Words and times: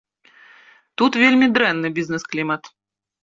Тут 1.01 1.17
вельмі 1.25 1.49
дрэнны 1.57 1.87
бізнэс-клімат. 1.97 2.63